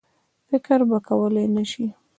فکر 0.47 0.79
به 0.89 0.97
کولای 1.07 1.47
نه 1.55 1.63
سي. 1.71 1.85